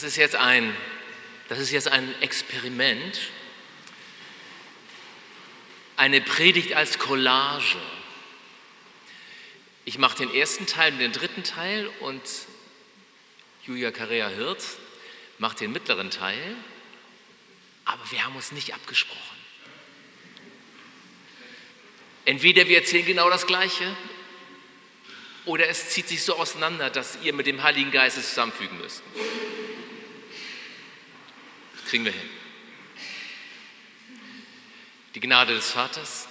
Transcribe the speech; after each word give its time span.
Das 0.00 0.04
ist 0.04 0.16
jetzt 0.16 0.36
ein, 0.36 0.76
das 1.48 1.58
ist 1.58 1.72
jetzt 1.72 1.88
ein 1.88 2.14
Experiment, 2.22 3.18
eine 5.96 6.20
Predigt 6.20 6.74
als 6.74 7.00
Collage. 7.00 7.78
Ich 9.84 9.98
mache 9.98 10.18
den 10.18 10.32
ersten 10.32 10.66
Teil 10.66 10.92
und 10.92 11.00
den 11.00 11.10
dritten 11.10 11.42
Teil 11.42 11.90
und 11.98 12.22
Julia 13.66 13.90
Carrea 13.90 14.28
Hirt 14.28 14.62
macht 15.38 15.58
den 15.58 15.72
mittleren 15.72 16.12
Teil, 16.12 16.54
aber 17.84 18.08
wir 18.12 18.24
haben 18.24 18.36
uns 18.36 18.52
nicht 18.52 18.74
abgesprochen. 18.74 19.36
Entweder 22.24 22.68
wir 22.68 22.78
erzählen 22.78 23.04
genau 23.04 23.28
das 23.30 23.48
Gleiche 23.48 23.96
oder 25.44 25.68
es 25.68 25.88
zieht 25.88 26.06
sich 26.06 26.22
so 26.22 26.36
auseinander, 26.36 26.88
dass 26.88 27.18
ihr 27.24 27.32
mit 27.32 27.48
dem 27.48 27.64
Heiligen 27.64 27.90
Geist 27.90 28.16
es 28.16 28.28
zusammenfügen 28.28 28.78
müsst. 28.78 29.02
Kriegen 31.88 32.04
wir 32.04 32.12
hin. 32.12 32.30
Die 35.14 35.20
Gnade 35.20 35.54
des 35.54 35.70
Vaters, 35.70 36.28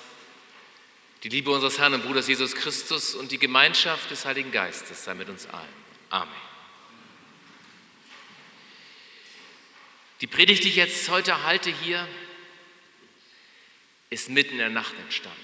die 1.23 1.29
Liebe 1.29 1.49
unseres 1.49 1.79
Herrn 1.79 1.95
und 1.95 2.03
Bruders 2.03 2.27
Jesus 2.27 2.53
Christus 2.53 3.15
und 3.15 3.31
die 3.31 3.39
Gemeinschaft 3.39 4.11
des 4.11 4.23
Heiligen 4.25 4.51
Geistes 4.51 5.03
sei 5.03 5.15
mit 5.15 5.29
uns 5.29 5.47
allen. 5.47 5.67
Amen. 6.11 6.29
Die 10.21 10.27
Predigt, 10.27 10.63
die 10.63 10.69
ich 10.69 10.75
jetzt 10.75 11.09
heute 11.09 11.43
halte 11.43 11.71
hier, 11.71 12.07
ist 14.11 14.29
mitten 14.29 14.51
in 14.53 14.59
der 14.59 14.69
Nacht 14.69 14.93
entstanden. 14.99 15.41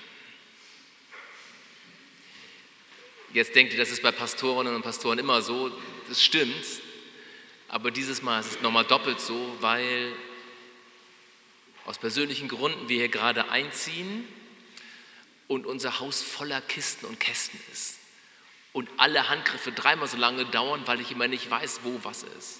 Jetzt 3.33 3.55
denkt 3.55 3.73
ihr, 3.73 3.79
das 3.79 3.89
ist 3.89 4.03
bei 4.03 4.11
Pastorinnen 4.11 4.75
und 4.75 4.83
Pastoren 4.83 5.17
immer 5.17 5.41
so, 5.41 5.71
das 6.07 6.23
stimmt, 6.23 6.65
aber 7.73 7.89
dieses 7.89 8.21
Mal 8.21 8.39
ist 8.39 8.51
es 8.51 8.61
nochmal 8.61 8.85
doppelt 8.85 9.19
so, 9.19 9.57
weil 9.59 10.13
aus 11.85 11.97
persönlichen 11.97 12.47
Gründen 12.47 12.87
wir 12.87 12.97
hier 12.97 13.09
gerade 13.09 13.49
einziehen 13.49 14.27
und 15.47 15.65
unser 15.65 15.99
Haus 15.99 16.21
voller 16.21 16.61
Kisten 16.61 17.07
und 17.07 17.19
Kästen 17.19 17.59
ist 17.71 17.97
und 18.73 18.87
alle 18.97 19.27
Handgriffe 19.27 19.71
dreimal 19.71 20.07
so 20.07 20.17
lange 20.17 20.45
dauern, 20.45 20.83
weil 20.85 21.01
ich 21.01 21.09
immer 21.09 21.27
nicht 21.27 21.49
weiß, 21.49 21.79
wo 21.81 21.99
was 22.03 22.21
ist. 22.37 22.59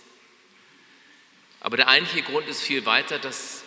Aber 1.60 1.78
der 1.78 1.90
eigentliche 1.90 2.24
Grund 2.24 2.48
ist 2.48 2.64
viel 2.64 2.88
weiter, 2.88 3.20
dass 3.20 3.62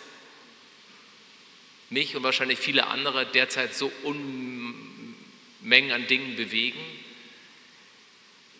mich 1.91 2.17
und 2.17 2.25
wahrscheinlich 2.25 2.59
viele 2.59 2.89
andere 2.89 3.25
derzeit 3.25 3.73
so 3.73 3.93
un 4.03 5.15
Mengen 5.61 5.93
an 5.93 6.09
Dingen 6.09 6.35
bewegen, 6.35 6.81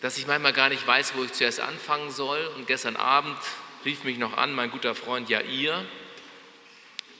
dass 0.01 0.17
ich 0.17 0.27
manchmal 0.27 0.53
gar 0.53 0.69
nicht 0.69 0.85
weiß, 0.85 1.15
wo 1.15 1.23
ich 1.23 1.33
zuerst 1.33 1.59
anfangen 1.59 2.11
soll. 2.11 2.45
Und 2.55 2.67
gestern 2.67 2.95
Abend 2.95 3.37
rief 3.85 4.03
mich 4.03 4.17
noch 4.17 4.37
an 4.37 4.53
mein 4.53 4.71
guter 4.71 4.95
Freund 4.95 5.29
Jair, 5.29 5.85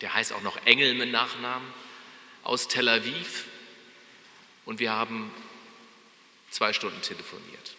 der 0.01 0.13
heißt 0.13 0.33
auch 0.33 0.41
noch 0.41 0.57
Engel 0.65 0.93
mit 0.93 1.11
Nachnamen, 1.11 1.67
aus 2.43 2.67
Tel 2.67 2.87
Aviv. 2.87 3.45
Und 4.65 4.79
wir 4.79 4.91
haben 4.91 5.31
zwei 6.51 6.73
Stunden 6.73 7.01
telefoniert. 7.01 7.75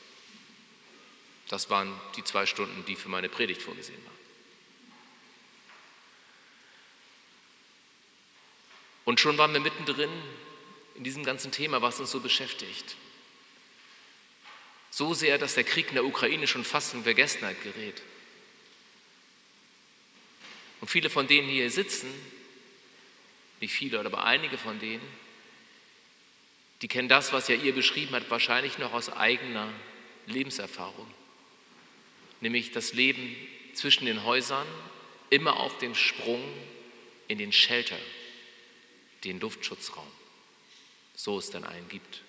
Das 1.48 1.70
waren 1.70 1.92
die 2.16 2.24
zwei 2.24 2.44
Stunden, 2.44 2.84
die 2.86 2.96
für 2.96 3.08
meine 3.08 3.28
Predigt 3.28 3.62
vorgesehen 3.62 4.04
waren. 4.04 4.18
Und 9.04 9.20
schon 9.20 9.38
waren 9.38 9.54
wir 9.54 9.60
mittendrin 9.60 10.10
in 10.94 11.04
diesem 11.04 11.24
ganzen 11.24 11.50
Thema, 11.50 11.80
was 11.80 11.98
uns 11.98 12.10
so 12.10 12.20
beschäftigt. 12.20 12.96
So 14.90 15.14
sehr, 15.14 15.38
dass 15.38 15.54
der 15.54 15.64
Krieg 15.64 15.88
in 15.88 15.94
der 15.94 16.04
Ukraine 16.04 16.46
schon 16.46 16.64
fast 16.64 16.94
in 16.94 17.02
Vergessenheit 17.02 17.62
gerät. 17.62 18.02
Und 20.80 20.88
viele 20.88 21.10
von 21.10 21.26
denen, 21.26 21.48
die 21.48 21.54
hier 21.54 21.70
sitzen, 21.70 22.08
nicht 23.60 23.72
viele, 23.72 24.00
aber 24.00 24.24
einige 24.24 24.56
von 24.56 24.78
denen, 24.78 25.02
die 26.82 26.88
kennen 26.88 27.08
das, 27.08 27.32
was 27.32 27.48
ja 27.48 27.56
ihr 27.56 27.74
beschrieben 27.74 28.14
hat, 28.14 28.30
wahrscheinlich 28.30 28.78
noch 28.78 28.92
aus 28.92 29.10
eigener 29.10 29.72
Lebenserfahrung. 30.26 31.12
Nämlich 32.40 32.70
das 32.70 32.92
Leben 32.92 33.34
zwischen 33.74 34.06
den 34.06 34.22
Häusern, 34.22 34.66
immer 35.30 35.58
auf 35.58 35.76
dem 35.78 35.94
Sprung 35.96 36.42
in 37.26 37.38
den 37.38 37.52
Shelter, 37.52 37.98
den 39.24 39.40
Luftschutzraum 39.40 40.06
so 41.18 41.36
es 41.36 41.50
denn 41.50 41.64
einen 41.64 41.88
gibt. 41.88 42.22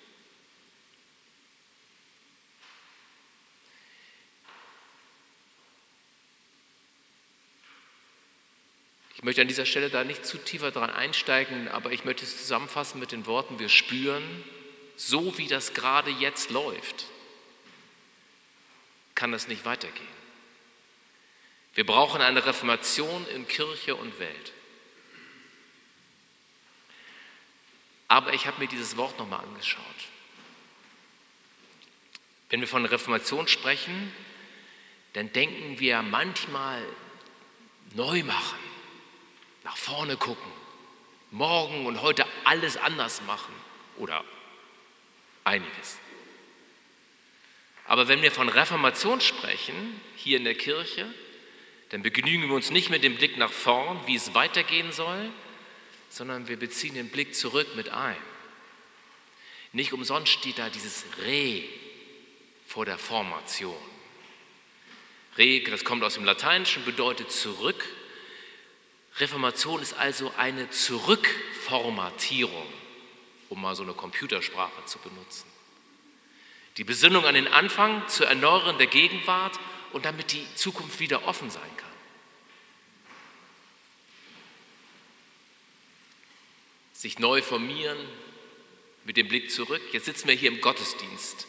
Ich 9.20 9.24
möchte 9.24 9.42
an 9.42 9.48
dieser 9.48 9.66
Stelle 9.66 9.90
da 9.90 10.02
nicht 10.02 10.24
zu 10.24 10.38
tiefer 10.38 10.70
dran 10.70 10.88
einsteigen, 10.88 11.68
aber 11.68 11.92
ich 11.92 12.06
möchte 12.06 12.24
es 12.24 12.38
zusammenfassen 12.38 12.98
mit 12.98 13.12
den 13.12 13.26
Worten, 13.26 13.58
wir 13.58 13.68
spüren, 13.68 14.24
so 14.96 15.36
wie 15.36 15.46
das 15.46 15.74
gerade 15.74 16.10
jetzt 16.10 16.48
läuft, 16.48 17.04
kann 19.14 19.30
das 19.30 19.46
nicht 19.46 19.66
weitergehen. 19.66 20.08
Wir 21.74 21.84
brauchen 21.84 22.22
eine 22.22 22.46
Reformation 22.46 23.26
in 23.34 23.46
Kirche 23.46 23.94
und 23.94 24.18
Welt. 24.18 24.52
Aber 28.08 28.32
ich 28.32 28.46
habe 28.46 28.58
mir 28.58 28.68
dieses 28.68 28.96
Wort 28.96 29.18
nochmal 29.18 29.44
angeschaut. 29.44 29.84
Wenn 32.48 32.60
wir 32.60 32.68
von 32.68 32.86
Reformation 32.86 33.48
sprechen, 33.48 34.14
dann 35.12 35.30
denken 35.34 35.78
wir 35.78 36.00
manchmal 36.00 36.82
neu 37.94 38.22
machen, 38.22 38.69
nach 39.70 39.76
vorne 39.76 40.16
gucken, 40.16 40.50
morgen 41.30 41.86
und 41.86 42.02
heute 42.02 42.26
alles 42.42 42.76
anders 42.76 43.22
machen 43.22 43.54
oder 43.98 44.24
einiges. 45.44 45.96
Aber 47.86 48.08
wenn 48.08 48.20
wir 48.20 48.32
von 48.32 48.48
Reformation 48.48 49.20
sprechen, 49.20 50.00
hier 50.16 50.38
in 50.38 50.44
der 50.44 50.56
Kirche, 50.56 51.06
dann 51.90 52.02
begnügen 52.02 52.48
wir 52.48 52.56
uns 52.56 52.70
nicht 52.70 52.90
mit 52.90 53.04
dem 53.04 53.14
Blick 53.14 53.36
nach 53.36 53.52
vorn, 53.52 54.00
wie 54.06 54.16
es 54.16 54.34
weitergehen 54.34 54.90
soll, 54.90 55.30
sondern 56.08 56.48
wir 56.48 56.56
beziehen 56.56 56.94
den 56.94 57.08
Blick 57.08 57.36
zurück 57.36 57.76
mit 57.76 57.90
ein. 57.90 58.16
Nicht 59.72 59.92
umsonst 59.92 60.32
steht 60.32 60.58
da 60.58 60.68
dieses 60.68 61.04
Re 61.22 61.62
vor 62.66 62.86
der 62.86 62.98
Formation. 62.98 63.76
Re, 65.38 65.60
das 65.60 65.84
kommt 65.84 66.02
aus 66.02 66.14
dem 66.14 66.24
Lateinischen, 66.24 66.84
bedeutet 66.84 67.30
zurück. 67.30 67.84
Reformation 69.20 69.82
ist 69.82 69.94
also 69.94 70.32
eine 70.36 70.70
Zurückformatierung, 70.70 72.66
um 73.48 73.60
mal 73.60 73.74
so 73.74 73.82
eine 73.82 73.92
Computersprache 73.92 74.84
zu 74.86 74.98
benutzen. 74.98 75.46
Die 76.76 76.84
Besinnung 76.84 77.26
an 77.26 77.34
den 77.34 77.48
Anfang 77.48 78.08
zu 78.08 78.24
erneuern 78.24 78.78
der 78.78 78.86
Gegenwart 78.86 79.58
und 79.92 80.04
damit 80.04 80.32
die 80.32 80.46
Zukunft 80.54 81.00
wieder 81.00 81.26
offen 81.26 81.50
sein 81.50 81.76
kann. 81.76 81.90
sich 87.00 87.18
neu 87.18 87.40
formieren 87.40 87.96
mit 89.06 89.16
dem 89.16 89.26
Blick 89.26 89.50
zurück. 89.50 89.80
Jetzt 89.92 90.04
sitzen 90.04 90.28
wir 90.28 90.34
hier 90.34 90.50
im 90.50 90.60
Gottesdienst 90.60 91.46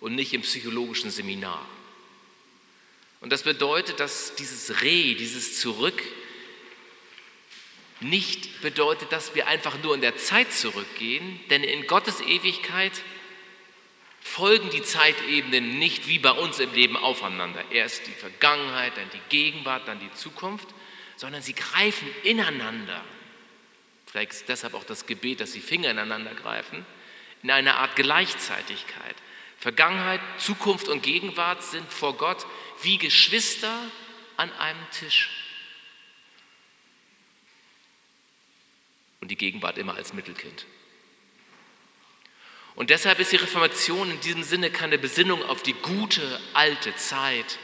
und 0.00 0.14
nicht 0.14 0.32
im 0.32 0.42
psychologischen 0.42 1.10
Seminar. 1.10 1.68
Und 3.20 3.32
das 3.32 3.42
bedeutet, 3.42 3.98
dass 3.98 4.36
dieses 4.36 4.82
Re, 4.82 5.14
dieses 5.16 5.58
Zurück, 5.60 6.00
nicht 8.00 8.60
bedeutet, 8.60 9.12
dass 9.12 9.34
wir 9.34 9.46
einfach 9.46 9.78
nur 9.82 9.94
in 9.94 10.00
der 10.00 10.16
Zeit 10.16 10.52
zurückgehen, 10.52 11.40
denn 11.50 11.64
in 11.64 11.86
Gottes 11.86 12.20
Ewigkeit 12.20 12.92
folgen 14.20 14.70
die 14.70 14.82
Zeitebenen 14.82 15.78
nicht 15.78 16.08
wie 16.08 16.18
bei 16.18 16.32
uns 16.32 16.58
im 16.58 16.72
Leben 16.72 16.96
aufeinander. 16.96 17.62
Erst 17.70 18.06
die 18.06 18.12
Vergangenheit, 18.12 18.96
dann 18.96 19.10
die 19.12 19.20
Gegenwart, 19.28 19.86
dann 19.86 20.00
die 20.00 20.12
Zukunft, 20.12 20.68
sondern 21.16 21.42
sie 21.42 21.54
greifen 21.54 22.08
ineinander. 22.24 23.04
Vielleicht 24.06 24.32
ist 24.32 24.48
deshalb 24.48 24.74
auch 24.74 24.84
das 24.84 25.06
Gebet, 25.06 25.40
dass 25.40 25.52
die 25.52 25.60
Finger 25.60 25.90
ineinander 25.90 26.34
greifen, 26.34 26.84
in 27.42 27.50
einer 27.50 27.76
Art 27.76 27.96
Gleichzeitigkeit. 27.96 29.14
Vergangenheit, 29.58 30.20
Zukunft 30.38 30.88
und 30.88 31.02
Gegenwart 31.02 31.62
sind 31.62 31.90
vor 31.92 32.16
Gott 32.16 32.46
wie 32.82 32.98
Geschwister 32.98 33.78
an 34.36 34.52
einem 34.52 34.90
Tisch. 34.90 35.43
Und 39.24 39.30
die 39.30 39.36
Gegenwart 39.36 39.78
immer 39.78 39.94
als 39.94 40.12
Mittelkind. 40.12 40.66
Und 42.74 42.90
deshalb 42.90 43.20
ist 43.20 43.32
die 43.32 43.36
Reformation 43.36 44.10
in 44.10 44.20
diesem 44.20 44.42
Sinne 44.42 44.70
keine 44.70 44.98
Besinnung 44.98 45.42
auf 45.44 45.62
die 45.62 45.72
gute 45.72 46.38
alte 46.52 46.94
Zeit, 46.96 47.58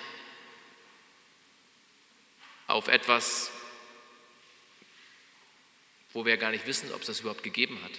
auf 2.66 2.88
etwas, 2.88 3.52
wo 6.14 6.24
wir 6.24 6.38
gar 6.38 6.50
nicht 6.50 6.66
wissen, 6.66 6.94
ob 6.94 7.02
es 7.02 7.08
das 7.08 7.20
überhaupt 7.20 7.42
gegeben 7.42 7.78
hat 7.84 7.92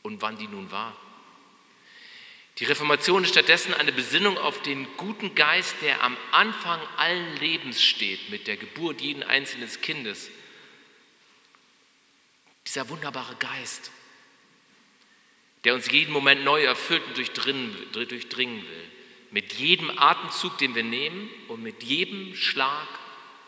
und 0.00 0.22
wann 0.22 0.38
die 0.38 0.48
nun 0.48 0.70
war. 0.70 0.96
Die 2.60 2.64
Reformation 2.64 3.24
ist 3.24 3.32
stattdessen 3.32 3.74
eine 3.74 3.92
Besinnung 3.92 4.38
auf 4.38 4.62
den 4.62 4.88
guten 4.96 5.34
Geist, 5.34 5.76
der 5.82 6.02
am 6.02 6.16
Anfang 6.32 6.80
allen 6.96 7.36
Lebens 7.36 7.82
steht, 7.82 8.30
mit 8.30 8.46
der 8.46 8.56
Geburt 8.56 9.02
jeden 9.02 9.22
einzelnen 9.22 9.68
Kindes. 9.82 10.30
Dieser 12.76 12.90
wunderbare 12.90 13.34
Geist, 13.36 13.90
der 15.64 15.74
uns 15.74 15.90
jeden 15.90 16.12
Moment 16.12 16.44
neu 16.44 16.62
erfüllt 16.62 17.02
und 17.06 17.16
durchdringen 17.16 18.68
will. 18.68 18.90
Mit 19.30 19.54
jedem 19.54 19.98
Atemzug, 19.98 20.58
den 20.58 20.74
wir 20.74 20.84
nehmen 20.84 21.30
und 21.48 21.62
mit 21.62 21.82
jedem 21.82 22.34
Schlag 22.34 22.86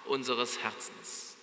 unseres 0.07 0.61
Herzens. 0.63 1.37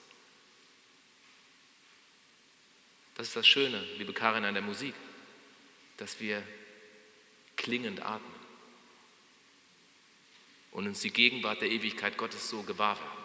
Das 3.14 3.28
ist 3.28 3.36
das 3.36 3.46
Schöne, 3.46 3.84
liebe 4.00 4.14
Karin, 4.14 4.46
an 4.46 4.56
der 4.56 4.64
Musik, 4.64 4.96
dass 5.98 6.20
wir 6.20 6.42
klingend 7.56 8.02
atmen 8.02 8.34
und 10.72 10.88
uns 10.88 11.02
die 11.02 11.12
Gegenwart 11.12 11.62
der 11.62 11.70
Ewigkeit 11.70 12.18
Gottes 12.18 12.50
so 12.50 12.64
gewahr 12.64 12.98
werden. 12.98 13.25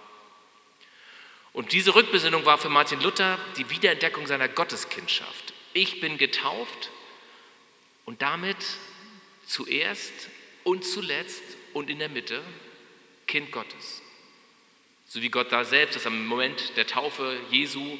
Und 1.52 1.72
diese 1.72 1.94
Rückbesinnung 1.94 2.44
war 2.44 2.58
für 2.58 2.68
Martin 2.68 3.00
Luther 3.00 3.38
die 3.56 3.68
Wiederentdeckung 3.70 4.26
seiner 4.26 4.48
Gotteskindschaft. 4.48 5.52
Ich 5.72 6.00
bin 6.00 6.18
getauft 6.18 6.90
und 8.04 8.22
damit 8.22 8.56
zuerst 9.46 10.12
und 10.64 10.84
zuletzt 10.84 11.42
und 11.72 11.90
in 11.90 11.98
der 11.98 12.08
Mitte 12.08 12.42
Kind 13.26 13.50
Gottes. 13.52 14.02
So 15.06 15.22
wie 15.22 15.28
Gott 15.28 15.50
da 15.50 15.64
selbst 15.64 15.96
das 15.96 16.06
am 16.06 16.26
Moment 16.26 16.76
der 16.76 16.86
Taufe 16.86 17.36
Jesu 17.50 17.98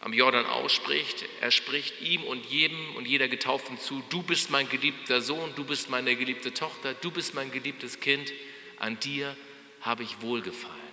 am 0.00 0.12
Jordan 0.12 0.44
ausspricht. 0.44 1.24
Er 1.40 1.50
spricht 1.50 2.02
ihm 2.02 2.22
und 2.24 2.44
jedem 2.46 2.94
und 2.96 3.08
jeder 3.08 3.28
Getauften 3.28 3.78
zu, 3.78 4.02
du 4.10 4.22
bist 4.22 4.50
mein 4.50 4.68
geliebter 4.68 5.22
Sohn, 5.22 5.54
du 5.56 5.64
bist 5.64 5.88
meine 5.88 6.14
geliebte 6.14 6.52
Tochter, 6.52 6.92
du 6.92 7.10
bist 7.10 7.34
mein 7.34 7.50
geliebtes 7.50 8.00
Kind, 8.00 8.30
an 8.78 9.00
dir 9.00 9.34
habe 9.80 10.02
ich 10.02 10.20
wohlgefallen. 10.20 10.83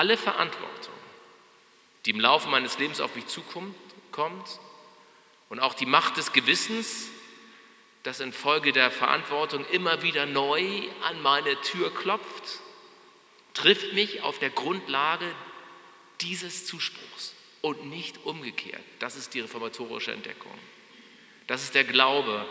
Alle 0.00 0.16
Verantwortung, 0.16 0.94
die 2.06 2.12
im 2.12 2.20
Laufe 2.20 2.48
meines 2.48 2.78
Lebens 2.78 3.02
auf 3.02 3.14
mich 3.16 3.26
zukommt, 3.26 3.76
kommt, 4.12 4.58
und 5.50 5.60
auch 5.60 5.74
die 5.74 5.84
Macht 5.84 6.16
des 6.16 6.32
Gewissens, 6.32 7.10
das 8.02 8.20
infolge 8.20 8.72
der 8.72 8.90
Verantwortung 8.90 9.66
immer 9.66 10.00
wieder 10.00 10.24
neu 10.24 10.64
an 11.02 11.20
meine 11.20 11.60
Tür 11.60 11.94
klopft, 11.94 12.60
trifft 13.52 13.92
mich 13.92 14.22
auf 14.22 14.38
der 14.38 14.48
Grundlage 14.48 15.30
dieses 16.22 16.64
Zuspruchs 16.64 17.34
und 17.60 17.90
nicht 17.90 18.24
umgekehrt. 18.24 18.80
Das 19.00 19.16
ist 19.16 19.34
die 19.34 19.40
reformatorische 19.40 20.12
Entdeckung. 20.12 20.58
Das 21.46 21.62
ist 21.62 21.74
der 21.74 21.84
Glaube, 21.84 22.46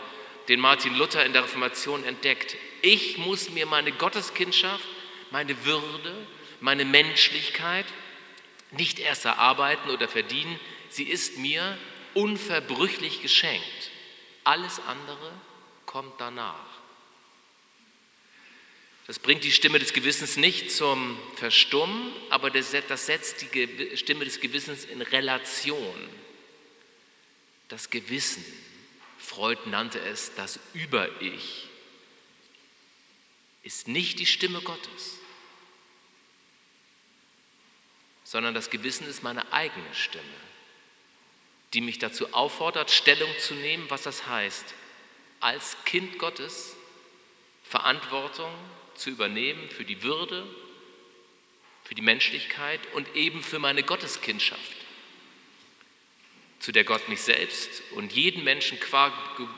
den 0.46 0.60
Martin 0.60 0.94
Luther 0.94 1.26
in 1.26 1.32
der 1.32 1.42
Reformation 1.42 2.04
entdeckt. 2.04 2.54
Ich 2.82 3.18
muss 3.18 3.50
mir 3.50 3.66
meine 3.66 3.90
Gotteskindschaft, 3.90 4.86
meine 5.32 5.64
Würde, 5.64 6.14
meine 6.60 6.84
Menschlichkeit 6.84 7.86
nicht 8.70 8.98
erst 8.98 9.24
erarbeiten 9.24 9.90
oder 9.90 10.08
verdienen. 10.08 10.58
Sie 10.88 11.04
ist 11.04 11.38
mir 11.38 11.78
unverbrüchlich 12.14 13.22
geschenkt. 13.22 13.90
Alles 14.44 14.80
andere 14.80 15.32
kommt 15.86 16.20
danach. 16.20 16.70
Das 19.06 19.18
bringt 19.18 19.42
die 19.42 19.50
Stimme 19.50 19.80
des 19.80 19.92
Gewissens 19.92 20.36
nicht 20.36 20.70
zum 20.70 21.18
Verstummen, 21.34 22.12
aber 22.30 22.50
das 22.50 22.70
setzt 22.70 23.42
die 23.42 23.96
Stimme 23.96 24.24
des 24.24 24.40
Gewissens 24.40 24.84
in 24.84 25.02
Relation. 25.02 26.08
Das 27.68 27.90
Gewissen, 27.90 28.44
Freud 29.18 29.60
nannte 29.66 29.98
es 30.00 30.34
das 30.34 30.60
Über-Ich, 30.74 31.66
ist 33.62 33.88
nicht 33.88 34.18
die 34.18 34.26
Stimme 34.26 34.60
Gottes, 34.60 35.19
sondern 38.30 38.54
das 38.54 38.70
Gewissen 38.70 39.08
ist 39.08 39.24
meine 39.24 39.52
eigene 39.52 39.92
Stimme, 39.92 40.22
die 41.74 41.80
mich 41.80 41.98
dazu 41.98 42.32
auffordert, 42.32 42.88
Stellung 42.92 43.28
zu 43.40 43.54
nehmen, 43.54 43.90
was 43.90 44.02
das 44.02 44.28
heißt, 44.28 44.72
als 45.40 45.76
Kind 45.84 46.16
Gottes 46.20 46.76
Verantwortung 47.64 48.54
zu 48.94 49.10
übernehmen 49.10 49.68
für 49.70 49.84
die 49.84 50.04
Würde, 50.04 50.46
für 51.82 51.96
die 51.96 52.02
Menschlichkeit 52.02 52.78
und 52.94 53.16
eben 53.16 53.42
für 53.42 53.58
meine 53.58 53.82
Gotteskindschaft, 53.82 54.76
zu 56.60 56.70
der 56.70 56.84
Gott 56.84 57.08
mich 57.08 57.22
selbst 57.22 57.82
und 57.96 58.12
jeden 58.12 58.44
Menschen 58.44 58.78
qua 58.78 59.12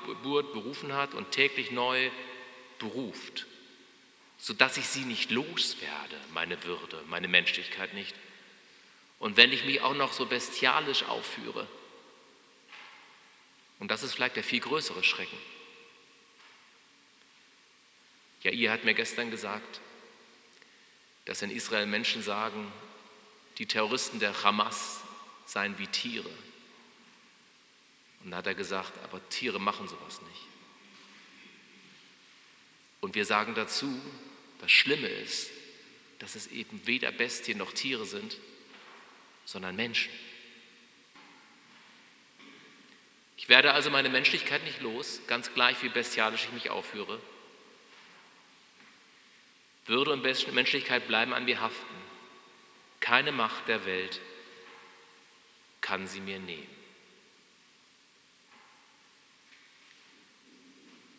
Geburt 0.06 0.54
berufen 0.54 0.94
hat 0.94 1.12
und 1.12 1.30
täglich 1.30 1.72
neu 1.72 2.08
beruft, 2.78 3.46
sodass 4.38 4.78
ich 4.78 4.86
sie 4.86 5.04
nicht 5.04 5.30
loswerde, 5.30 6.16
meine 6.32 6.64
Würde, 6.64 7.04
meine 7.08 7.28
Menschlichkeit 7.28 7.92
nicht. 7.92 8.14
Und 9.22 9.36
wenn 9.36 9.52
ich 9.52 9.64
mich 9.64 9.80
auch 9.82 9.94
noch 9.94 10.12
so 10.12 10.26
bestialisch 10.26 11.04
aufführe, 11.04 11.68
und 13.78 13.88
das 13.88 14.02
ist 14.02 14.14
vielleicht 14.14 14.34
der 14.34 14.42
viel 14.42 14.58
größere 14.58 15.04
Schrecken, 15.04 15.38
ja, 18.42 18.50
ihr 18.50 18.72
hat 18.72 18.82
mir 18.82 18.94
gestern 18.94 19.30
gesagt, 19.30 19.80
dass 21.24 21.40
in 21.40 21.52
Israel 21.52 21.86
Menschen 21.86 22.24
sagen, 22.24 22.72
die 23.58 23.66
Terroristen 23.66 24.18
der 24.18 24.42
Hamas 24.42 25.02
seien 25.46 25.78
wie 25.78 25.86
Tiere. 25.86 26.30
Und 28.24 28.32
da 28.32 28.38
hat 28.38 28.48
er 28.48 28.56
gesagt, 28.56 28.92
aber 29.04 29.20
Tiere 29.28 29.60
machen 29.60 29.86
sowas 29.86 30.20
nicht. 30.22 30.42
Und 33.00 33.14
wir 33.14 33.24
sagen 33.24 33.54
dazu, 33.54 33.88
das 34.58 34.72
Schlimme 34.72 35.06
ist, 35.06 35.48
dass 36.18 36.34
es 36.34 36.48
eben 36.48 36.84
weder 36.88 37.12
Bestien 37.12 37.58
noch 37.58 37.72
Tiere 37.72 38.04
sind, 38.04 38.36
sondern 39.44 39.76
Menschen. 39.76 40.12
Ich 43.36 43.48
werde 43.48 43.72
also 43.72 43.90
meine 43.90 44.08
Menschlichkeit 44.08 44.62
nicht 44.64 44.80
los, 44.80 45.20
ganz 45.26 45.52
gleich 45.52 45.82
wie 45.82 45.88
bestialisch 45.88 46.44
ich 46.44 46.52
mich 46.52 46.70
aufführe. 46.70 47.20
Würde 49.86 50.12
und 50.12 50.22
Menschlichkeit 50.22 51.08
bleiben 51.08 51.34
an 51.34 51.44
mir 51.44 51.60
haften. 51.60 51.94
Keine 53.00 53.32
Macht 53.32 53.66
der 53.66 53.84
Welt 53.84 54.20
kann 55.80 56.06
sie 56.06 56.20
mir 56.20 56.38
nehmen. 56.38 56.70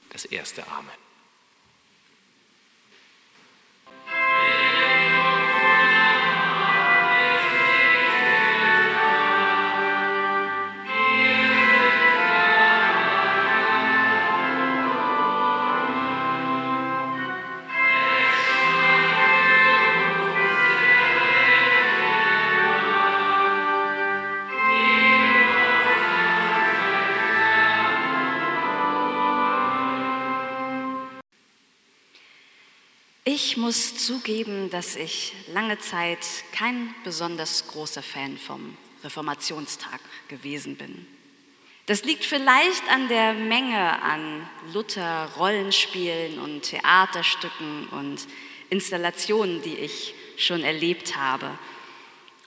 Das 0.10 0.24
erste 0.24 0.66
Amen. 0.68 1.03
Zugeben, 34.06 34.70
dass 34.70 34.96
ich 34.96 35.34
lange 35.54 35.80
Zeit 35.80 36.20
kein 36.52 36.94
besonders 37.04 37.68
großer 37.68 38.04
Fan 38.04 38.38
vom 38.38 38.78
Reformationstag 39.04 40.00
gewesen 40.28 40.76
bin. 40.76 41.06
Das 41.86 42.04
liegt 42.04 42.24
vielleicht 42.24 42.90
an 42.90 43.10
der 43.10 43.34
Menge 43.34 44.02
an 44.02 44.48
Luther 44.74 45.30
Rollenspielen 45.38 46.40
und 46.40 46.62
Theaterstücken 46.64 47.90
und 47.90 48.26
Installationen, 48.70 49.62
die 49.62 49.76
ich 49.76 50.14
schon 50.38 50.64
erlebt 50.64 51.18
habe. 51.18 51.50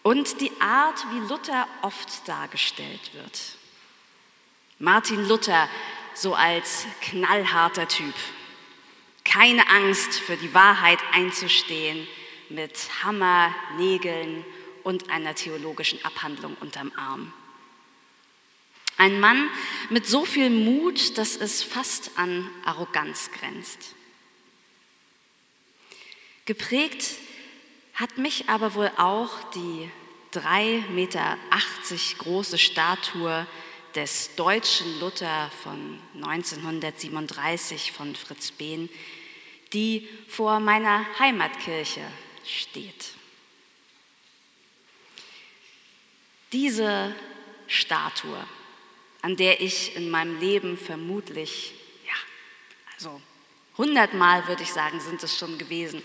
Und 0.03 0.41
die 0.41 0.53
Art, 0.61 1.05
wie 1.13 1.29
Luther 1.29 1.67
oft 1.83 2.27
dargestellt 2.27 3.13
wird. 3.13 3.41
Martin 4.79 5.27
Luther 5.29 5.69
so 6.15 6.35
als 6.35 6.87
knallharter 7.03 7.89
Typ, 7.89 8.15
keine 9.37 9.69
Angst 9.69 10.15
für 10.15 10.39
die 10.39 10.55
Wahrheit 10.55 10.99
einzustehen 11.13 12.09
mit 12.49 12.73
Hammer, 13.03 13.55
Nägeln 13.77 14.47
und 14.83 15.11
einer 15.11 15.35
theologischen 15.35 16.03
Abhandlung 16.07 16.57
unterm 16.61 16.91
Arm. 16.97 17.35
Ein 18.97 19.21
Mann 19.21 19.51
mit 19.91 20.07
so 20.07 20.25
viel 20.25 20.49
Mut, 20.49 21.19
dass 21.19 21.37
es 21.37 21.63
fast 21.63 22.13
an 22.17 22.49
Arroganz 22.65 23.31
grenzt. 23.31 23.95
Geprägt 26.47 27.17
hat 27.93 28.17
mich 28.17 28.49
aber 28.49 28.73
wohl 28.73 28.91
auch 28.97 29.51
die 29.51 29.91
3,80 30.33 30.89
Meter 30.93 31.37
große 32.21 32.57
Statue 32.57 33.47
des 33.95 34.35
deutschen 34.37 34.99
Luther 34.99 35.51
von 35.63 36.01
1937 36.15 37.93
von 37.93 38.17
Fritz 38.17 38.51
Behn, 38.51 38.89
die 39.73 40.09
vor 40.29 40.61
meiner 40.61 41.07
Heimatkirche 41.19 42.03
steht. 42.45 43.13
Diese 46.53 47.15
Statue, 47.67 48.47
an 49.23 49.37
der 49.37 49.61
ich 49.61 49.97
in 49.97 50.11
meinem 50.11 50.39
Leben 50.39 50.79
vermutlich, 50.79 51.75
ja, 52.07 52.15
also 52.95 53.21
hundertmal 53.77 54.47
würde 54.47 54.63
ich 54.63 54.73
sagen, 54.73 55.01
sind 55.01 55.23
es 55.23 55.37
schon 55.37 55.59
gewesen, 55.59 56.03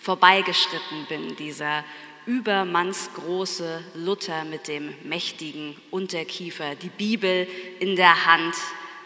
vorbeigeschritten 0.00 1.06
bin, 1.06 1.36
dieser 1.36 1.84
übermannsgroße 2.26 3.84
Luther 3.94 4.44
mit 4.44 4.66
dem 4.68 4.94
mächtigen 5.02 5.80
Unterkiefer, 5.90 6.74
die 6.74 6.88
Bibel 6.88 7.46
in 7.80 7.96
der 7.96 8.26
Hand, 8.26 8.54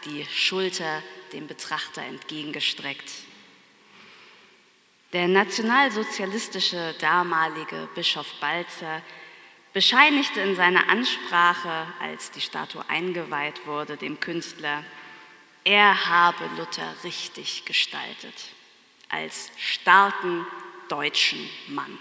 die 0.05 0.25
Schulter 0.25 1.03
dem 1.33 1.47
Betrachter 1.47 2.01
entgegengestreckt. 2.01 3.09
Der 5.11 5.27
nationalsozialistische 5.27 6.93
damalige 6.99 7.89
Bischof 7.95 8.31
Balzer 8.39 9.01
bescheinigte 9.73 10.39
in 10.41 10.55
seiner 10.55 10.87
Ansprache, 10.87 11.87
als 11.99 12.29
die 12.29 12.41
Statue 12.41 12.87
eingeweiht 12.87 13.65
wurde, 13.65 13.97
dem 13.97 14.19
Künstler, 14.19 14.83
er 15.63 16.05
habe 16.05 16.47
Luther 16.57 16.93
richtig 17.03 17.65
gestaltet, 17.65 18.53
als 19.09 19.51
starken 19.57 20.45
deutschen 20.89 21.49
Mann. 21.69 21.97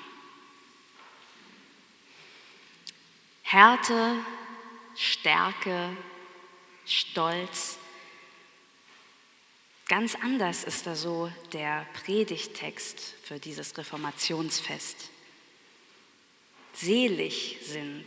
Härte, 3.42 4.16
Stärke, 4.94 5.96
Stolz. 6.84 7.78
Ganz 9.88 10.14
anders 10.16 10.64
ist 10.64 10.86
da 10.86 10.94
so 10.94 11.32
der 11.54 11.86
Predigtext 12.04 13.14
für 13.22 13.38
dieses 13.38 13.76
Reformationsfest. 13.78 15.08
Selig 16.74 17.58
sind. 17.62 18.04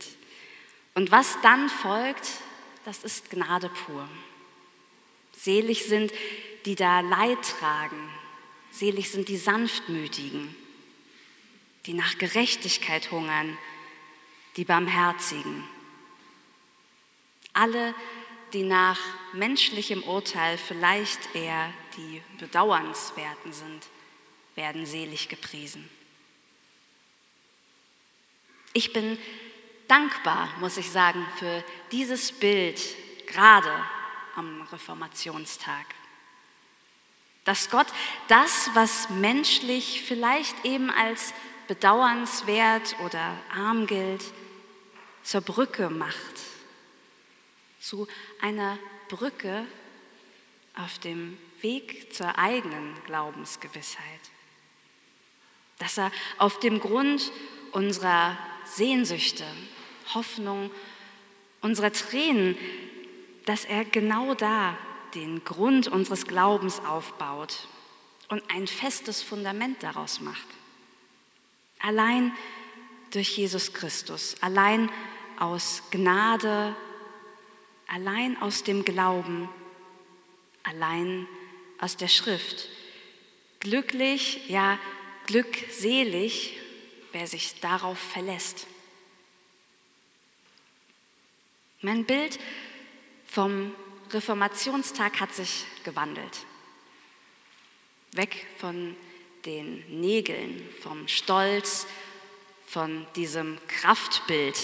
Und 0.94 1.10
was 1.10 1.36
dann 1.42 1.68
folgt, 1.68 2.28
das 2.84 3.02
ist 3.02 3.30
Gnade 3.30 3.68
pur. 3.68 4.08
Selig 5.36 5.86
sind, 5.86 6.12
die 6.66 6.76
da 6.76 7.00
Leid 7.00 7.42
tragen. 7.58 8.08
Selig 8.70 9.10
sind 9.10 9.28
die 9.28 9.36
Sanftmütigen, 9.36 10.54
die 11.86 11.94
nach 11.94 12.16
Gerechtigkeit 12.16 13.10
hungern, 13.10 13.58
die 14.56 14.64
Barmherzigen. 14.64 15.64
Alle, 17.52 17.92
die 17.92 18.21
nach 18.54 18.98
menschlichem 19.32 20.02
Urteil 20.02 20.58
vielleicht 20.58 21.34
eher 21.34 21.72
die 21.96 22.22
Bedauernswerten 22.38 23.52
sind, 23.52 23.86
werden 24.54 24.84
selig 24.84 25.28
gepriesen. 25.28 25.88
Ich 28.74 28.92
bin 28.92 29.18
dankbar, 29.88 30.48
muss 30.60 30.76
ich 30.76 30.90
sagen, 30.90 31.26
für 31.38 31.64
dieses 31.90 32.32
Bild, 32.32 32.80
gerade 33.26 33.72
am 34.36 34.62
Reformationstag. 34.70 35.86
Dass 37.44 37.70
Gott 37.70 37.86
das, 38.28 38.70
was 38.74 39.10
menschlich 39.10 40.02
vielleicht 40.06 40.64
eben 40.64 40.90
als 40.90 41.34
bedauernswert 41.68 42.96
oder 43.00 43.36
arm 43.54 43.86
gilt, 43.86 44.24
zur 45.22 45.40
Brücke 45.40 45.90
macht, 45.90 46.51
zu 47.82 48.06
einer 48.40 48.78
Brücke 49.08 49.66
auf 50.76 50.98
dem 51.00 51.36
Weg 51.60 52.14
zur 52.14 52.38
eigenen 52.38 52.94
Glaubensgewissheit. 53.04 54.02
Dass 55.78 55.98
er 55.98 56.12
auf 56.38 56.60
dem 56.60 56.78
Grund 56.78 57.32
unserer 57.72 58.38
Sehnsüchte, 58.64 59.44
Hoffnung, 60.14 60.70
unserer 61.60 61.92
Tränen, 61.92 62.56
dass 63.46 63.64
er 63.64 63.84
genau 63.84 64.34
da 64.34 64.78
den 65.14 65.44
Grund 65.44 65.88
unseres 65.88 66.26
Glaubens 66.26 66.80
aufbaut 66.80 67.66
und 68.28 68.42
ein 68.50 68.66
festes 68.66 69.22
Fundament 69.22 69.82
daraus 69.82 70.20
macht. 70.20 70.46
Allein 71.80 72.32
durch 73.10 73.36
Jesus 73.36 73.74
Christus, 73.74 74.36
allein 74.40 74.90
aus 75.38 75.82
Gnade, 75.90 76.76
allein 77.86 78.40
aus 78.40 78.64
dem 78.64 78.84
Glauben, 78.84 79.48
allein 80.62 81.26
aus 81.78 81.96
der 81.96 82.08
Schrift. 82.08 82.68
Glücklich, 83.60 84.48
ja 84.48 84.78
glückselig, 85.26 86.58
wer 87.12 87.26
sich 87.26 87.60
darauf 87.60 87.98
verlässt. 87.98 88.66
Mein 91.80 92.04
Bild 92.04 92.38
vom 93.26 93.74
Reformationstag 94.10 95.20
hat 95.20 95.34
sich 95.34 95.64
gewandelt. 95.84 96.46
Weg 98.12 98.46
von 98.58 98.96
den 99.44 100.00
Nägeln, 100.00 100.68
vom 100.80 101.08
Stolz, 101.08 101.86
von 102.66 103.06
diesem 103.16 103.58
Kraftbild. 103.66 104.56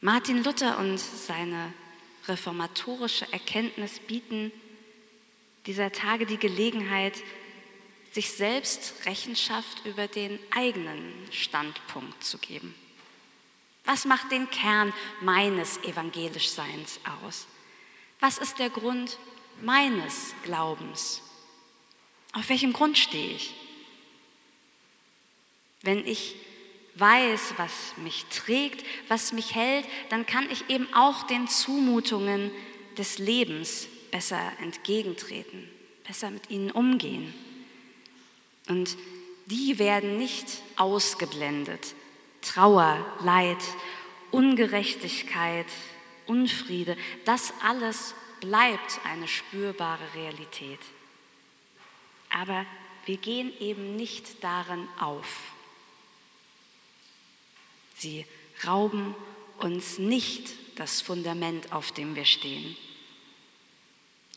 Martin 0.00 0.44
Luther 0.44 0.78
und 0.78 0.98
seine 0.98 1.72
reformatorische 2.28 3.32
Erkenntnis 3.32 3.98
bieten 3.98 4.52
dieser 5.66 5.90
Tage 5.90 6.26
die 6.26 6.36
Gelegenheit, 6.36 7.14
sich 8.12 8.30
selbst 8.30 9.06
Rechenschaft 9.06 9.84
über 9.84 10.06
den 10.06 10.38
eigenen 10.54 11.12
Standpunkt 11.30 12.22
zu 12.22 12.38
geben. 12.38 12.74
Was 13.84 14.04
macht 14.04 14.32
den 14.32 14.50
Kern 14.50 14.92
meines 15.20 15.78
Evangelischseins 15.78 17.00
aus? 17.22 17.46
Was 18.20 18.38
ist 18.38 18.58
der 18.58 18.70
Grund 18.70 19.18
meines 19.62 20.34
Glaubens? 20.42 21.22
Auf 22.32 22.48
welchem 22.48 22.72
Grund 22.72 22.98
stehe 22.98 23.34
ich? 23.36 23.54
Wenn 25.82 26.06
ich 26.06 26.36
weiß, 26.98 27.54
was 27.56 27.96
mich 27.96 28.24
trägt, 28.26 28.84
was 29.08 29.32
mich 29.32 29.54
hält, 29.54 29.86
dann 30.08 30.26
kann 30.26 30.48
ich 30.50 30.68
eben 30.70 30.92
auch 30.94 31.24
den 31.24 31.48
Zumutungen 31.48 32.50
des 32.96 33.18
Lebens 33.18 33.88
besser 34.10 34.52
entgegentreten, 34.60 35.68
besser 36.06 36.30
mit 36.30 36.50
ihnen 36.50 36.70
umgehen. 36.70 37.34
Und 38.68 38.96
die 39.46 39.78
werden 39.78 40.16
nicht 40.16 40.62
ausgeblendet. 40.76 41.94
Trauer, 42.42 43.04
Leid, 43.20 43.62
Ungerechtigkeit, 44.30 45.66
Unfriede, 46.26 46.96
das 47.24 47.52
alles 47.62 48.14
bleibt 48.40 49.00
eine 49.04 49.28
spürbare 49.28 50.14
Realität. 50.14 50.80
Aber 52.30 52.66
wir 53.04 53.16
gehen 53.16 53.52
eben 53.60 53.96
nicht 53.96 54.42
darin 54.42 54.88
auf. 54.98 55.55
Sie 57.96 58.26
rauben 58.66 59.14
uns 59.58 59.98
nicht 59.98 60.52
das 60.78 61.00
Fundament, 61.00 61.72
auf 61.72 61.92
dem 61.92 62.14
wir 62.14 62.24
stehen. 62.24 62.76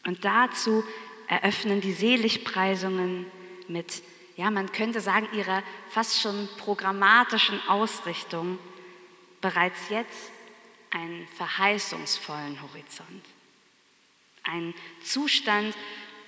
Und 0.06 0.24
dazu 0.24 0.84
eröffnen 1.28 1.82
die 1.82 1.92
Seligpreisungen 1.92 3.26
mit, 3.68 4.02
ja, 4.38 4.50
man 4.50 4.72
könnte 4.72 5.02
sagen, 5.02 5.28
ihrer 5.34 5.64
fast 5.90 6.22
schon 6.22 6.48
programmatischen 6.58 7.62
Ausrichtung 7.68 8.58
bereits 9.42 9.90
jetzt 9.90 10.32
einen 10.92 11.28
verheißungsvollen 11.36 12.62
Horizont. 12.62 13.26
Ein 14.44 14.74
Zustand, 15.04 15.76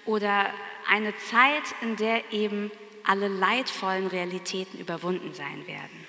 oder 0.06 0.52
eine 0.88 1.16
Zeit, 1.18 1.64
in 1.82 1.96
der 1.96 2.32
eben 2.32 2.72
alle 3.04 3.28
leidvollen 3.28 4.08
Realitäten 4.08 4.80
überwunden 4.80 5.34
sein 5.34 5.66
werden. 5.68 6.01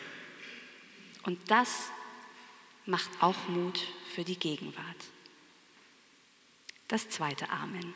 Und 1.24 1.38
das 1.50 1.90
macht 2.86 3.10
auch 3.20 3.48
Mut 3.48 3.80
für 4.14 4.24
die 4.24 4.38
Gegenwart. 4.38 4.84
Das 6.88 7.08
zweite 7.08 7.48
Amen. 7.48 7.94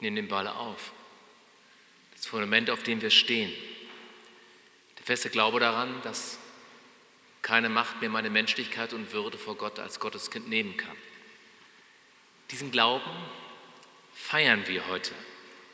Nehme 0.00 0.16
den 0.16 0.28
Ball 0.28 0.48
auf. 0.48 0.92
Das 2.14 2.26
Fundament, 2.26 2.70
auf 2.70 2.82
dem 2.82 3.00
wir 3.02 3.10
stehen. 3.10 3.52
Der 4.98 5.04
feste 5.04 5.30
Glaube 5.30 5.60
daran, 5.60 6.00
dass 6.02 6.38
keine 7.42 7.68
Macht 7.68 8.00
mir 8.00 8.10
meine 8.10 8.30
Menschlichkeit 8.30 8.92
und 8.92 9.12
Würde 9.12 9.38
vor 9.38 9.56
Gott 9.56 9.78
als 9.78 10.00
Gotteskind 10.00 10.48
nehmen 10.48 10.76
kann. 10.76 10.96
Diesen 12.50 12.70
Glauben 12.70 13.10
feiern 14.12 14.66
wir 14.66 14.86
heute 14.88 15.14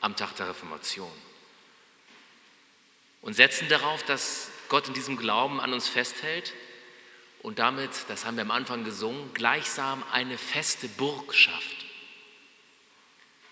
am 0.01 0.15
Tag 0.15 0.37
der 0.37 0.49
Reformation 0.49 1.11
und 3.23 3.35
setzen 3.35 3.69
darauf, 3.69 4.05
dass 4.05 4.51
Gott 4.69 4.87
in 4.89 4.95
diesem 4.95 5.17
Glauben 5.17 5.61
an 5.61 5.73
uns 5.73 5.89
festhält 5.89 6.55
und 7.43 7.59
damit, 7.59 7.91
das 8.09 8.25
haben 8.25 8.37
wir 8.37 8.43
am 8.43 8.51
Anfang 8.51 8.85
gesungen, 8.85 9.33
gleichsam 9.35 10.05
eine 10.13 10.39
feste 10.39 10.89
Burg 10.89 11.35
schafft. 11.35 11.86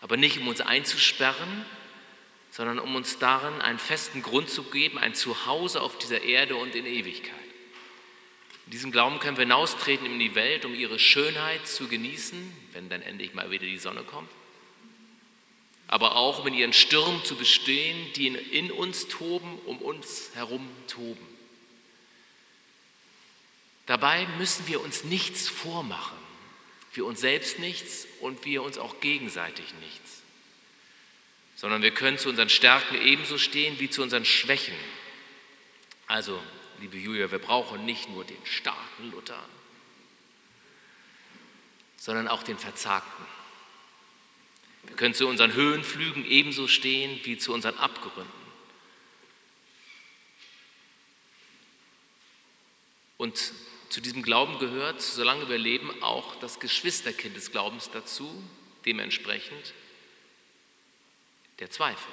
Aber 0.05 0.19
nicht 0.19 0.37
um 0.37 0.49
uns 0.49 0.61
einzusperren, 0.61 1.65
sondern 2.51 2.79
um 2.79 2.95
uns 2.95 3.19
darin 3.19 3.63
einen 3.63 3.79
festen 3.79 4.21
Grund 4.21 4.51
zu 4.51 4.65
geben, 4.65 4.99
ein 4.99 5.15
Zuhause 5.15 5.81
auf 5.81 5.97
dieser 5.97 6.21
Erde 6.21 6.57
und 6.57 6.75
in 6.75 6.85
Ewigkeit. 6.85 7.33
In 8.67 8.73
diesem 8.73 8.93
Glauben 8.93 9.19
können 9.19 9.39
wir 9.39 9.45
hinaustreten 9.45 10.05
in 10.05 10.19
die 10.19 10.35
Welt, 10.35 10.67
um 10.67 10.75
ihre 10.75 10.99
Schönheit 10.99 11.67
zu 11.67 11.89
genießen, 11.89 12.55
wenn 12.75 12.91
dann 12.91 13.01
endlich 13.01 13.33
mal 13.33 13.51
wieder 13.51 13.65
die 13.65 13.79
Sonne 13.79 14.03
kommt. 14.03 14.29
Aber 15.89 16.17
auch 16.17 16.41
um 16.41 16.49
in 16.49 16.55
ihren 16.55 16.75
Stürmen 16.75 17.25
zu 17.25 17.37
bestehen, 17.37 18.13
die 18.13 18.27
in 18.27 18.71
uns 18.73 19.09
toben, 19.09 19.59
um 19.65 19.79
uns 19.79 20.33
herum 20.35 20.69
toben. 20.87 21.27
Dabei 23.87 24.27
müssen 24.37 24.69
wir 24.69 24.83
uns 24.83 25.05
nichts 25.05 25.49
vormachen, 25.49 26.19
wir 26.95 27.05
uns 27.05 27.21
selbst 27.21 27.59
nichts 27.59 28.07
und 28.21 28.45
wir 28.45 28.63
uns 28.63 28.79
auch 28.79 29.01
gegenseitig 29.01 29.75
nichts, 29.81 30.23
sondern 31.57 31.83
wir 31.83 31.91
können 31.91 32.19
zu 32.19 32.29
unseren 32.29 32.49
Stärken 32.49 33.01
ebenso 33.01 33.39
stehen 33.39 33.79
wie 33.81 33.91
zu 33.91 34.03
unseren 34.03 34.25
Schwächen. 34.25 34.75
Also, 36.07 36.41
liebe 36.81 36.97
Julia, 36.97 37.31
wir 37.31 37.39
brauchen 37.39 37.85
nicht 37.85 38.09
nur 38.11 38.25
den 38.25 38.45
starken 38.45 39.11
Luther, 39.11 39.43
sondern 41.97 42.29
auch 42.29 42.43
den 42.43 42.59
Verzagten. 42.59 43.25
Wir 44.87 44.97
können 44.97 45.15
zu 45.15 45.27
unseren 45.27 45.55
Höhenflügen 45.55 46.27
ebenso 46.27 46.69
stehen 46.69 47.19
wie 47.25 47.39
zu 47.39 47.53
unseren 47.53 47.79
Abgründen. 47.79 48.45
Und 53.17 53.53
zu 53.95 54.01
diesem 54.01 54.25
Glauben 54.25 54.59
gehört, 54.59 55.01
solange 55.01 55.49
wir 55.49 55.57
leben, 55.57 56.03
auch 56.03 56.35
das 56.41 56.59
Geschwisterkind 56.59 57.37
des 57.37 57.53
Glaubens 57.53 57.93
dazu, 57.93 58.43
dementsprechend 58.85 59.73
der 61.61 61.71
Zweifel. 61.71 62.13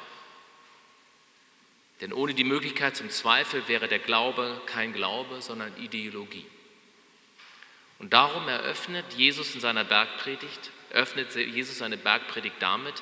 Denn 2.00 2.14
ohne 2.14 2.36
die 2.36 2.44
Möglichkeit 2.44 2.96
zum 2.96 3.10
Zweifel 3.10 3.68
wäre 3.68 3.88
der 3.88 3.98
Glaube 3.98 4.62
kein 4.68 4.94
Glaube, 4.94 5.42
sondern 5.42 5.76
Ideologie. 5.78 6.46
Und 7.98 8.14
darum 8.14 8.48
eröffnet 8.48 9.14
Jesus 9.18 9.56
in 9.56 9.60
seiner 9.60 9.84
Bergpredigt, 9.84 10.70
öffnet 10.92 11.34
Jesus 11.34 11.80
seine 11.80 11.98
Bergpredigt 11.98 12.58
damit, 12.60 13.02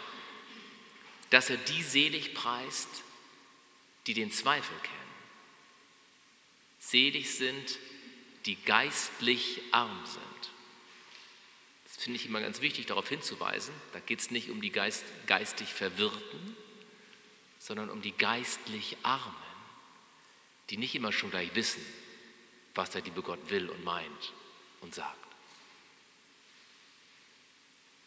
dass 1.32 1.50
er 1.50 1.58
die 1.58 1.84
selig 1.84 2.34
preist, 2.34 3.04
die 4.08 4.14
den 4.14 4.32
Zweifel 4.32 4.78
kennen. 4.84 4.96
Selig 6.80 7.36
sind, 7.36 7.78
die 8.46 8.56
geistlich 8.56 9.62
arm 9.72 10.06
sind. 10.06 10.52
Das 11.86 11.98
finde 11.98 12.20
ich 12.20 12.26
immer 12.26 12.42
ganz 12.42 12.62
wichtig, 12.62 12.86
darauf 12.86 13.10
hinzuweisen. 13.10 13.74
Da 13.94 14.00
geht 14.00 14.20
es 14.20 14.32
nicht 14.32 14.50
um 14.50 14.62
die 14.62 14.72
Geist, 14.72 15.04
geistig 15.28 15.74
Verwirrten, 15.74 16.56
sondern 17.60 17.90
um 17.90 18.02
die 18.02 18.14
geistlich 18.14 18.98
Armen, 19.04 19.36
die 20.70 20.78
nicht 20.78 20.96
immer 20.96 21.12
schon 21.12 21.32
gleich 21.32 21.54
wissen, 21.56 21.86
was 22.76 22.92
der 22.92 23.02
liebe 23.02 23.22
Gott 23.22 23.50
will 23.50 23.70
und 23.70 23.84
meint 23.84 24.34
und 24.82 24.96
sagt. 24.96 25.18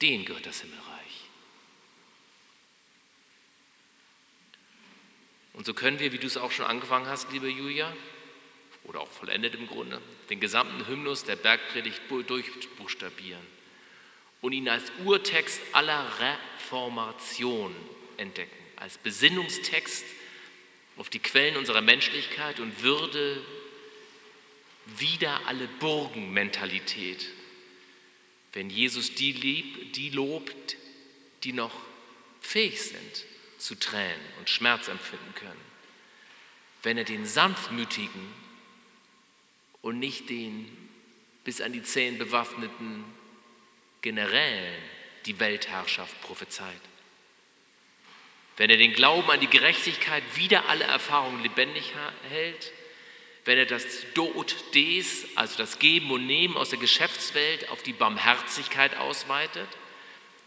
Denen 0.00 0.24
gehört 0.24 0.46
das 0.46 0.62
Himmelreich. 0.62 1.22
Und 5.52 5.66
so 5.66 5.74
können 5.74 5.98
wir, 5.98 6.12
wie 6.12 6.18
du 6.18 6.26
es 6.26 6.36
auch 6.36 6.50
schon 6.50 6.66
angefangen 6.66 7.06
hast, 7.06 7.30
liebe 7.30 7.48
Julia, 7.48 7.94
oder 8.84 9.00
auch 9.00 9.10
vollendet 9.10 9.54
im 9.54 9.66
Grunde, 9.66 10.00
den 10.30 10.40
gesamten 10.40 10.86
Hymnus 10.86 11.24
der 11.24 11.36
Bergpredigt 11.36 12.02
durchbuchstabieren 12.08 13.46
und 14.40 14.52
ihn 14.52 14.68
als 14.68 14.90
Urtext 15.04 15.60
aller 15.72 16.06
Reformation 16.18 17.74
entdecken, 18.16 18.56
als 18.76 18.98
Besinnungstext 18.98 20.04
auf 20.96 21.08
die 21.08 21.20
Quellen 21.20 21.56
unserer 21.56 21.80
Menschlichkeit 21.80 22.60
und 22.60 22.82
Würde, 22.82 23.42
wieder 24.98 25.46
alle 25.46 25.68
Burgenmentalität. 25.78 27.28
Wenn 28.52 28.68
Jesus 28.68 29.14
die, 29.14 29.32
lieb, 29.32 29.92
die 29.94 30.10
lobt, 30.10 30.76
die 31.44 31.52
noch 31.52 31.72
fähig 32.40 32.82
sind 32.82 33.24
zu 33.58 33.76
Tränen 33.76 34.20
und 34.38 34.50
Schmerz 34.50 34.88
empfinden 34.88 35.34
können. 35.36 35.60
Wenn 36.82 36.98
er 36.98 37.04
den 37.04 37.24
Sanftmütigen 37.24 38.41
und 39.82 39.98
nicht 39.98 40.30
den 40.30 40.68
bis 41.44 41.60
an 41.60 41.72
die 41.72 41.82
Zehen 41.82 42.18
bewaffneten 42.18 43.04
Generälen 44.00 44.80
die 45.26 45.38
Weltherrschaft 45.38 46.20
prophezeit. 46.22 46.80
Wenn 48.56 48.70
er 48.70 48.76
den 48.76 48.92
Glauben 48.92 49.30
an 49.30 49.40
die 49.40 49.48
Gerechtigkeit 49.48 50.22
wieder 50.36 50.68
alle 50.68 50.84
Erfahrungen 50.84 51.42
lebendig 51.42 51.92
hält, 52.28 52.72
wenn 53.44 53.58
er 53.58 53.66
das 53.66 53.84
Dot 54.14 54.54
des, 54.74 55.26
also 55.34 55.56
das 55.56 55.80
Geben 55.80 56.10
und 56.12 56.26
Nehmen 56.26 56.56
aus 56.56 56.70
der 56.70 56.78
Geschäftswelt 56.78 57.68
auf 57.70 57.82
die 57.82 57.92
Barmherzigkeit 57.92 58.96
ausweitet, 58.96 59.68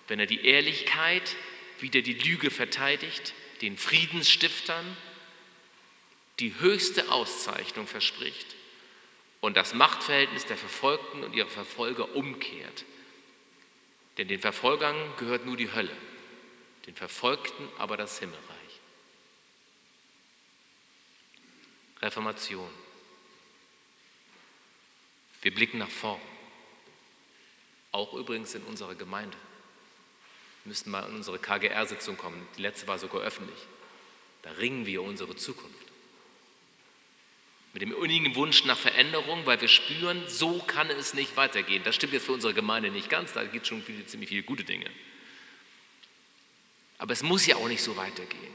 wenn 0.07 0.19
er 0.19 0.27
die 0.27 0.45
Ehrlichkeit 0.45 1.35
wieder 1.79 2.01
die 2.01 2.13
Lüge 2.13 2.51
verteidigt, 2.51 3.33
den 3.61 3.77
Friedensstiftern 3.77 4.95
die 6.39 6.53
höchste 6.59 7.11
Auszeichnung 7.11 7.87
verspricht 7.87 8.54
und 9.45 9.55
das 9.55 9.75
Machtverhältnis 9.75 10.47
der 10.47 10.57
Verfolgten 10.57 11.23
und 11.23 11.35
ihrer 11.35 11.47
Verfolger 11.47 12.15
umkehrt. 12.15 12.83
Denn 14.17 14.27
den 14.27 14.39
Verfolgern 14.39 14.95
gehört 15.17 15.45
nur 15.45 15.55
die 15.55 15.71
Hölle, 15.71 15.95
den 16.87 16.95
Verfolgten 16.95 17.69
aber 17.77 17.95
das 17.95 18.17
Himmelreich. 18.17 18.41
Reformation. 22.01 22.67
Wir 25.43 25.53
blicken 25.53 25.77
nach 25.77 25.91
vorn, 25.91 26.21
auch 27.91 28.15
übrigens 28.15 28.55
in 28.55 28.63
unserer 28.63 28.95
Gemeinde. 28.95 29.37
Wir 30.63 30.69
müssten 30.69 30.89
mal 30.89 31.07
in 31.07 31.17
unsere 31.17 31.37
KGR-Sitzung 31.37 32.17
kommen, 32.17 32.47
die 32.57 32.63
letzte 32.63 32.87
war 32.87 32.97
sogar 32.97 33.21
öffentlich. 33.21 33.59
Da 34.41 34.49
ringen 34.53 34.87
wir 34.87 35.03
unsere 35.03 35.35
Zukunft 35.35 35.94
mit 37.75 37.81
dem 37.81 37.91
innigen 37.91 38.35
Wunsch 38.35 38.63
nach 38.63 38.77
Veränderung, 38.77 39.45
weil 39.45 39.59
wir 39.59 39.67
spüren, 39.67 40.23
so 40.29 40.59
kann 40.59 40.89
es 40.89 41.13
nicht 41.13 41.35
weitergehen. 41.35 41.83
Das 41.83 41.93
stimmt 41.93 42.13
jetzt 42.13 42.25
für 42.25 42.31
unsere 42.31 42.53
Gemeinde 42.53 42.89
nicht 42.89 43.09
ganz, 43.09 43.33
da 43.33 43.43
gibt 43.43 43.63
es 43.63 43.67
schon 43.67 43.83
viele, 43.83 44.05
ziemlich 44.05 44.29
viele 44.29 44.43
gute 44.43 44.63
Dinge. 44.63 44.89
Aber 46.97 47.11
es 47.11 47.21
muss 47.21 47.45
ja 47.45 47.57
auch 47.57 47.67
nicht 47.67 47.83
so 47.83 47.97
weitergehen. 47.97 48.53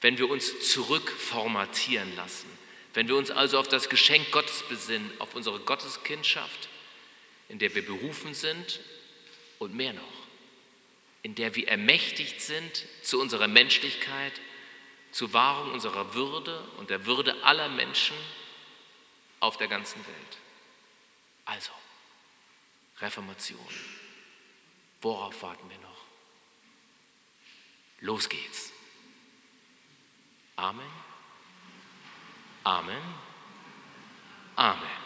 Wenn 0.00 0.18
wir 0.18 0.28
uns 0.28 0.72
zurückformatieren 0.72 2.16
lassen, 2.16 2.48
wenn 2.94 3.06
wir 3.06 3.14
uns 3.14 3.30
also 3.30 3.60
auf 3.60 3.68
das 3.68 3.88
Geschenk 3.88 4.28
Gottes 4.32 4.64
besinnen, 4.68 5.08
auf 5.20 5.36
unsere 5.36 5.60
Gotteskindschaft, 5.60 6.68
in 7.48 7.60
der 7.60 7.76
wir 7.76 7.86
berufen 7.86 8.34
sind 8.34 8.80
und 9.60 9.72
mehr 9.72 9.92
noch, 9.92 10.02
in 11.22 11.36
der 11.36 11.54
wir 11.54 11.68
ermächtigt 11.68 12.40
sind 12.40 12.86
zu 13.02 13.20
unserer 13.20 13.46
Menschlichkeit 13.46 14.32
zur 15.14 15.32
Wahrung 15.32 15.70
unserer 15.70 16.12
Würde 16.14 16.58
und 16.76 16.90
der 16.90 17.06
Würde 17.06 17.40
aller 17.44 17.68
Menschen 17.68 18.16
auf 19.38 19.56
der 19.56 19.68
ganzen 19.68 20.04
Welt. 20.04 20.38
Also, 21.44 21.70
Reformation. 22.98 23.60
Worauf 25.00 25.40
warten 25.40 25.70
wir 25.70 25.78
noch? 25.78 26.04
Los 28.00 28.28
geht's. 28.28 28.72
Amen. 30.56 30.90
Amen. 32.64 33.02
Amen. 34.56 35.03